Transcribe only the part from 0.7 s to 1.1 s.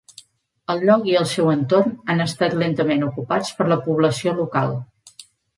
El lloc